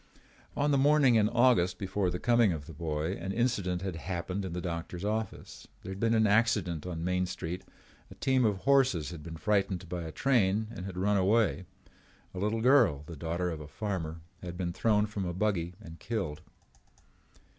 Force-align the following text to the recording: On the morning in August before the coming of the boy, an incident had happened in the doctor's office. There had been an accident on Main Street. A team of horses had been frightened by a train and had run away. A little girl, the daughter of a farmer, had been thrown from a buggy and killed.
On 0.57 0.71
the 0.71 0.79
morning 0.79 1.13
in 1.13 1.29
August 1.29 1.77
before 1.77 2.09
the 2.09 2.17
coming 2.17 2.51
of 2.51 2.65
the 2.65 2.73
boy, 2.73 3.11
an 3.17 3.31
incident 3.31 3.83
had 3.83 3.97
happened 3.97 4.43
in 4.43 4.53
the 4.53 4.59
doctor's 4.59 5.05
office. 5.05 5.67
There 5.83 5.91
had 5.91 5.99
been 5.99 6.15
an 6.15 6.25
accident 6.25 6.87
on 6.87 7.03
Main 7.03 7.27
Street. 7.27 7.63
A 8.09 8.15
team 8.15 8.43
of 8.43 8.61
horses 8.61 9.11
had 9.11 9.21
been 9.21 9.37
frightened 9.37 9.87
by 9.87 10.01
a 10.01 10.11
train 10.11 10.69
and 10.71 10.87
had 10.87 10.97
run 10.97 11.17
away. 11.17 11.65
A 12.33 12.39
little 12.39 12.61
girl, 12.61 13.03
the 13.05 13.15
daughter 13.15 13.51
of 13.51 13.61
a 13.61 13.67
farmer, 13.67 14.21
had 14.41 14.57
been 14.57 14.73
thrown 14.73 15.05
from 15.05 15.23
a 15.23 15.35
buggy 15.35 15.75
and 15.79 15.99
killed. 15.99 16.41